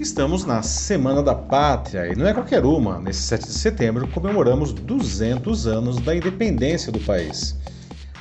[0.00, 2.98] Estamos na Semana da Pátria e não é qualquer uma.
[2.98, 7.54] Nesse 7 de setembro comemoramos 200 anos da independência do país.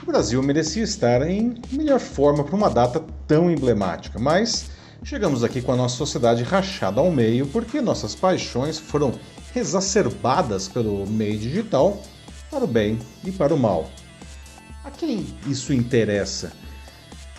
[0.03, 4.69] O Brasil merecia estar em melhor forma para uma data tão emblemática, mas
[5.05, 9.13] chegamos aqui com a nossa sociedade rachada ao meio porque nossas paixões foram
[9.55, 12.03] exacerbadas pelo meio digital
[12.51, 13.89] para o bem e para o mal.
[14.83, 16.51] A quem isso interessa?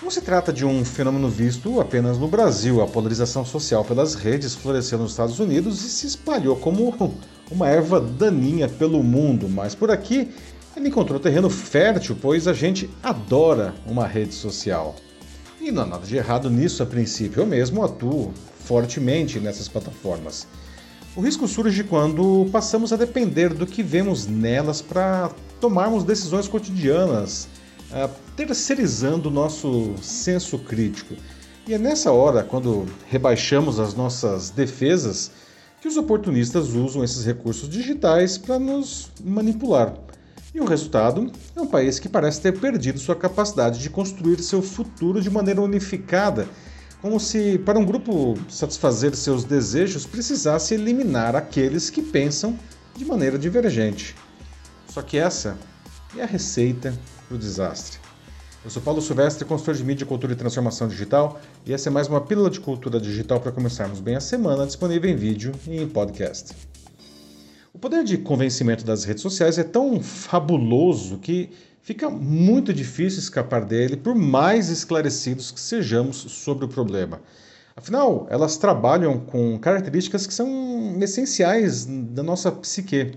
[0.02, 2.80] Não se trata de um fenômeno visto apenas no Brasil.
[2.80, 7.14] A polarização social pelas redes floresceu nos Estados Unidos e se espalhou como
[7.50, 10.30] uma erva daninha pelo mundo, mas por aqui
[10.74, 14.96] ele encontrou terreno fértil, pois a gente adora uma rede social.
[15.60, 18.32] E não há nada de errado nisso a princípio, eu mesmo atuo
[18.64, 20.46] fortemente nessas plataformas.
[21.14, 25.30] O risco surge quando passamos a depender do que vemos nelas para
[25.60, 27.48] tomarmos decisões cotidianas
[27.90, 31.14] uh, terceirizando o nosso senso crítico.
[31.66, 35.30] E é nessa hora, quando rebaixamos as nossas defesas,
[35.80, 39.94] que os oportunistas usam esses recursos digitais para nos manipular.
[40.54, 44.60] E o resultado é um país que parece ter perdido sua capacidade de construir seu
[44.60, 46.48] futuro de maneira unificada,
[47.00, 52.58] como se para um grupo satisfazer seus desejos precisasse eliminar aqueles que pensam
[52.96, 54.16] de maneira divergente.
[54.88, 55.56] Só que essa
[56.16, 56.92] é a receita
[57.30, 57.98] para o desastre.
[58.64, 62.08] Eu sou Paulo Silvestre, consultor de mídia, cultura e transformação digital, e essa é mais
[62.08, 65.88] uma pílula de cultura digital para começarmos bem a semana, disponível em vídeo e em
[65.88, 66.52] podcast.
[67.72, 71.50] O poder de convencimento das redes sociais é tão fabuloso que
[71.80, 77.22] fica muito difícil escapar dele, por mais esclarecidos que sejamos sobre o problema.
[77.76, 83.12] Afinal, elas trabalham com características que são essenciais da nossa psique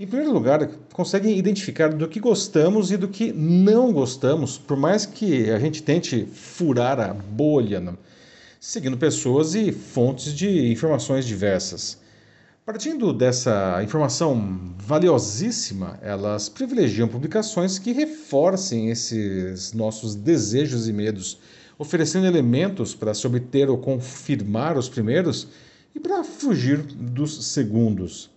[0.00, 5.04] em primeiro lugar, conseguem identificar do que gostamos e do que não gostamos, por mais
[5.04, 7.92] que a gente tente furar a bolha, né?
[8.58, 11.98] seguindo pessoas e fontes de informações diversas.
[12.64, 21.38] Partindo dessa informação valiosíssima, elas privilegiam publicações que reforcem esses nossos desejos e medos,
[21.78, 25.48] oferecendo elementos para se obter ou confirmar os primeiros
[25.94, 28.30] e para fugir dos segundos.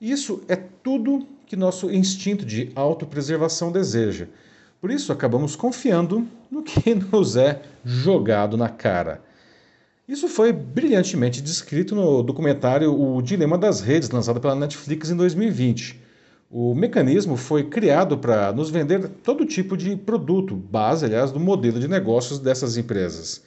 [0.00, 4.28] Isso é tudo que nosso instinto de autopreservação deseja.
[4.80, 9.20] Por isso, acabamos confiando no que nos é jogado na cara.
[10.08, 16.00] Isso foi brilhantemente descrito no documentário O Dilema das Redes, lançado pela Netflix em 2020.
[16.50, 21.78] O mecanismo foi criado para nos vender todo tipo de produto, base, aliás, do modelo
[21.78, 23.42] de negócios dessas empresas.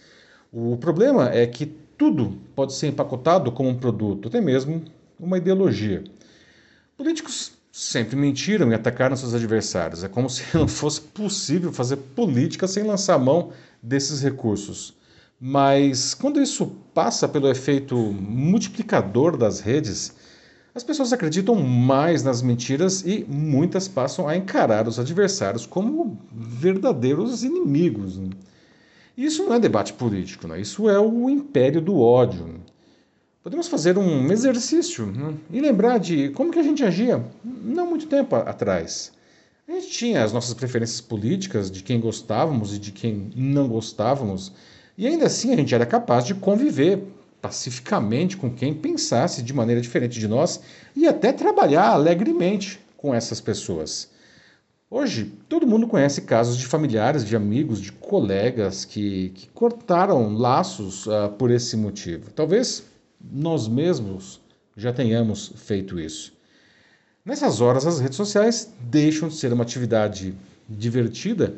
[0.52, 1.66] O problema é que
[1.98, 4.84] tudo pode ser empacotado como um produto, até mesmo
[5.20, 6.04] uma ideologia.
[6.98, 10.04] Políticos sempre mentiram e atacaram seus adversários.
[10.04, 14.94] É como se não fosse possível fazer política sem lançar mão desses recursos.
[15.40, 20.16] Mas quando isso passa pelo efeito multiplicador das redes,
[20.74, 27.44] as pessoas acreditam mais nas mentiras e muitas passam a encarar os adversários como verdadeiros
[27.44, 28.20] inimigos.
[29.18, 30.62] Isso não é debate político, né?
[30.62, 32.63] isso é o império do ódio.
[33.44, 35.34] Podemos fazer um exercício né?
[35.52, 39.12] e lembrar de como que a gente agia não muito tempo atrás.
[39.68, 44.54] A gente tinha as nossas preferências políticas, de quem gostávamos e de quem não gostávamos,
[44.98, 47.04] e ainda assim a gente era capaz de conviver
[47.42, 50.62] pacificamente com quem pensasse de maneira diferente de nós
[50.96, 54.10] e até trabalhar alegremente com essas pessoas.
[54.90, 61.08] Hoje, todo mundo conhece casos de familiares, de amigos, de colegas que, que cortaram laços
[61.08, 62.32] uh, por esse motivo.
[62.32, 62.93] Talvez
[63.24, 64.42] nós mesmos
[64.76, 66.34] já tenhamos feito isso.
[67.24, 70.36] Nessas horas, as redes sociais deixam de ser uma atividade
[70.68, 71.56] divertida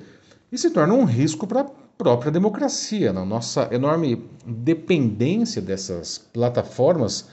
[0.51, 3.09] e se tornam um risco para a própria democracia.
[3.09, 7.27] A nossa enorme dependência dessas plataformas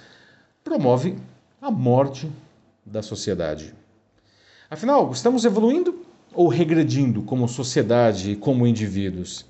[0.64, 1.16] promove
[1.60, 2.30] a morte
[2.86, 3.74] da sociedade.
[4.70, 9.44] Afinal, estamos evoluindo ou regredindo como sociedade e como indivíduos?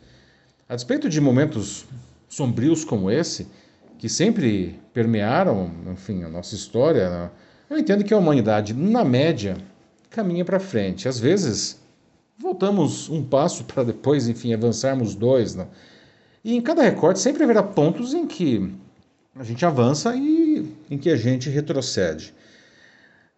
[0.68, 1.84] A despeito de momentos
[2.28, 3.46] sombrios como esse,
[4.02, 7.30] que sempre permearam, enfim, a nossa história, né?
[7.70, 9.56] eu entendo que a humanidade, na média,
[10.10, 11.06] caminha para frente.
[11.06, 11.80] Às vezes,
[12.36, 15.54] voltamos um passo para depois, enfim, avançarmos dois.
[15.54, 15.68] Né?
[16.42, 18.74] E em cada recorte sempre haverá pontos em que
[19.36, 22.34] a gente avança e em que a gente retrocede.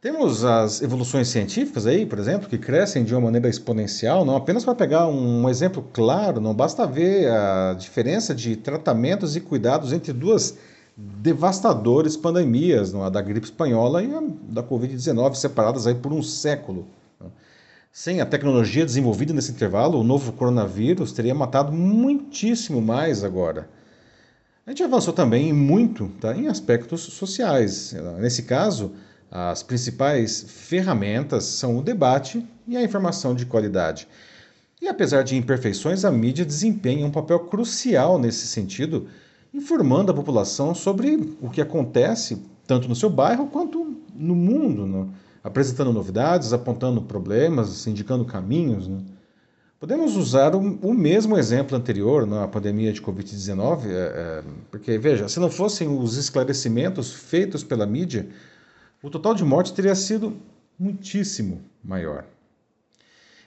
[0.05, 4.63] Temos as evoluções científicas aí, por exemplo, que crescem de uma maneira exponencial, não apenas
[4.63, 10.13] para pegar um exemplo claro, não basta ver a diferença de tratamentos e cuidados entre
[10.13, 10.59] duas
[10.95, 16.87] devastadoras pandemias, a da gripe espanhola e a da Covid-19, separadas aí por um século.
[17.91, 23.71] Sem a tecnologia desenvolvida nesse intervalo, o novo coronavírus teria matado muitíssimo mais agora.
[24.67, 27.97] A gente avançou também muito tá, em aspectos sociais.
[28.19, 28.93] Nesse caso,
[29.31, 34.07] as principais ferramentas são o debate e a informação de qualidade.
[34.81, 39.09] E apesar de imperfeições, a mídia desempenha um papel crucial nesse sentido,
[39.53, 45.07] informando a população sobre o que acontece tanto no seu bairro quanto no mundo, né?
[45.43, 48.89] apresentando novidades, apontando problemas, indicando caminhos.
[48.89, 48.99] Né?
[49.79, 55.29] Podemos usar o, o, mesmo exemplo anterior na pandemia de Covid-19, é, é, porque, veja,
[55.29, 58.29] se não fossem os esclarecimentos feitos pela mídia,
[59.05, 60.35] o total de mortes teria sido
[60.79, 62.25] muitíssimo maior.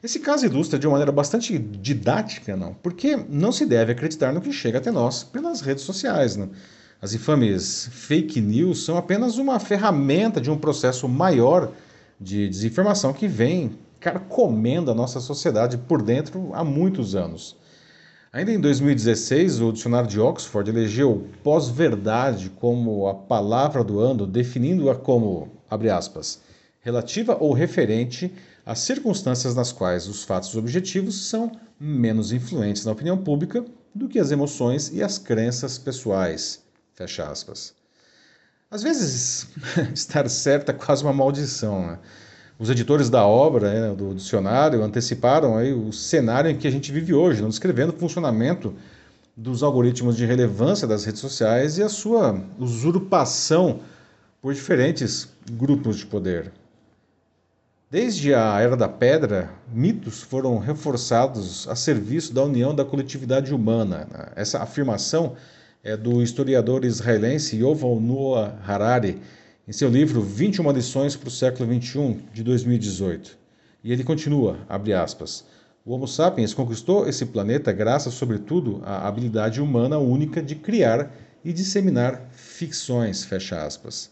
[0.04, 2.75] Esse caso ilustra de uma maneira bastante didática, não?
[2.75, 6.51] Porque não se deve acreditar no que chega até nós pelas redes sociais, não?
[7.01, 11.71] As infames fake news são apenas uma ferramenta de um processo maior
[12.21, 17.57] de desinformação que vem carcomendo a nossa sociedade por dentro há muitos anos.
[18.37, 24.93] Ainda em 2016, o dicionário de Oxford elegeu pós-verdade como a palavra do ano, definindo-a
[24.93, 26.39] como, abre aspas,
[26.79, 28.31] relativa ou referente
[28.63, 34.19] às circunstâncias nas quais os fatos objetivos são menos influentes na opinião pública do que
[34.19, 36.63] as emoções e as crenças pessoais.
[36.93, 37.73] Fecha aspas.
[38.69, 39.47] Às vezes,
[39.95, 41.87] estar certo é quase uma maldição.
[41.87, 41.99] Né?
[42.59, 46.92] Os editores da obra, né, do dicionário, anteciparam aí o cenário em que a gente
[46.92, 48.74] vive hoje, não descrevendo o funcionamento
[49.36, 53.81] dos algoritmos de relevância das redes sociais e a sua usurpação
[54.42, 56.51] por diferentes grupos de poder.
[57.89, 64.07] Desde a Era da Pedra, mitos foram reforçados a serviço da união da coletividade humana.
[64.36, 65.36] Essa afirmação
[65.83, 69.21] é do historiador israelense Yoval Noah Harari,
[69.67, 73.37] em seu livro 21 lições para o século XXI, de 2018.
[73.83, 75.43] E ele continua, abre aspas,
[75.83, 81.11] o Homo sapiens conquistou esse planeta graças, sobretudo, à habilidade humana única de criar
[81.43, 84.09] e disseminar ficções, fecha aspas.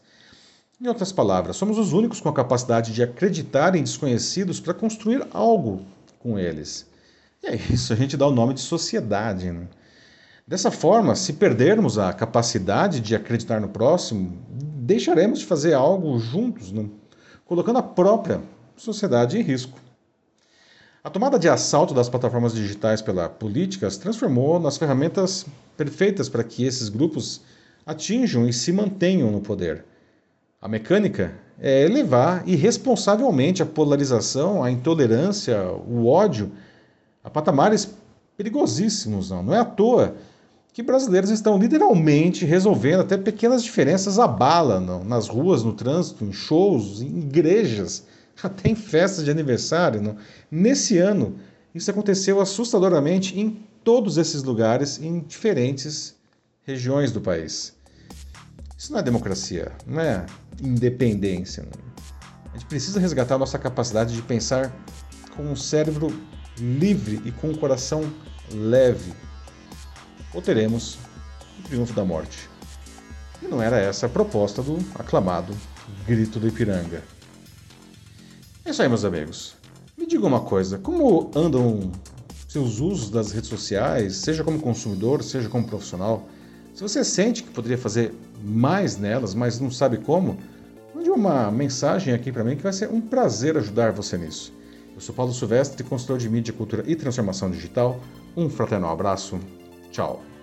[0.80, 5.25] Em outras palavras, somos os únicos com a capacidade de acreditar em desconhecidos para construir
[5.31, 5.86] algo
[6.19, 6.86] com eles.
[7.42, 9.51] E é isso, a gente dá o nome de sociedade.
[9.51, 9.68] Né?
[10.46, 14.38] Dessa forma, se perdermos a capacidade de acreditar no próximo,
[14.86, 16.86] deixaremos de fazer algo juntos, né?
[17.44, 18.42] colocando a própria
[18.78, 19.80] sociedade em risco.
[21.04, 25.46] A tomada de assalto das plataformas digitais pela política as transformou nas ferramentas
[25.76, 27.42] perfeitas para que esses grupos
[27.86, 29.84] atinjam e se mantenham no poder.
[30.62, 36.52] A mecânica é elevar irresponsavelmente a polarização, a intolerância, o ódio
[37.24, 37.96] a patamares
[38.38, 39.30] perigosíssimos.
[39.30, 40.16] Não, não é à toa
[40.75, 45.06] que brasileiros estão literalmente resolvendo até pequenas diferenças à bala, não?
[45.06, 48.04] nas ruas, no trânsito, em shows, em igrejas,
[48.44, 50.01] até em festas de aniversário.
[50.01, 50.18] Não?
[50.51, 51.38] Nesse ano,
[51.74, 56.13] isso aconteceu assustadoramente em todos esses lugares, em diferentes
[56.63, 57.74] regiões do país.
[58.77, 60.25] Isso não é democracia, não é
[60.62, 61.63] independência.
[61.63, 62.51] Não.
[62.54, 64.75] A gente precisa resgatar nossa capacidade de pensar
[65.38, 66.13] com um cérebro
[66.60, 68.04] livre e com um coração
[68.51, 69.13] leve
[70.36, 70.98] ou teremos
[71.60, 72.50] o triunfo da morte.
[73.42, 75.56] E não era essa a proposta do aclamado
[76.06, 77.02] Grito do Ipiranga.
[78.64, 79.56] É isso aí, meus amigos.
[79.98, 81.92] Me diga uma coisa: como andam
[82.48, 86.28] seus usos das redes sociais, seja como consumidor, seja como profissional?
[86.74, 88.14] Se você sente que poderia fazer
[88.44, 90.38] mais nelas, mas não sabe como,
[90.94, 94.54] mande uma mensagem aqui para mim que vai ser um prazer ajudar você nisso.
[94.94, 98.00] Eu sou Paulo Silvestre, consultor de mídia, cultura e transformação digital.
[98.36, 99.39] Um fraternal abraço
[99.96, 100.35] Tchau.